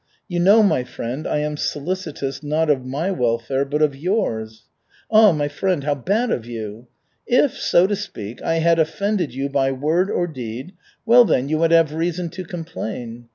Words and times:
You 0.27 0.39
know, 0.39 0.63
my 0.63 0.83
friend, 0.83 1.27
I 1.27 1.41
am 1.41 1.57
solicitous 1.57 2.41
not 2.41 2.71
of 2.71 2.83
my 2.83 3.11
welfare, 3.11 3.63
but 3.63 3.83
of 3.83 3.95
yours. 3.95 4.63
Ah, 5.11 5.31
my 5.31 5.47
friend, 5.47 5.83
how 5.83 5.93
bad 5.93 6.31
of 6.31 6.43
you! 6.47 6.87
If, 7.27 7.55
so 7.55 7.85
to 7.85 7.95
speak, 7.95 8.41
I 8.41 8.55
had 8.55 8.79
offended 8.79 9.31
you 9.31 9.47
by 9.47 9.71
word 9.71 10.09
or 10.09 10.25
deed, 10.25 10.73
well, 11.05 11.23
then 11.23 11.49
you 11.49 11.59
would 11.59 11.69
have 11.69 11.93
reason 11.93 12.29
to 12.31 12.43
complain. 12.43 13.27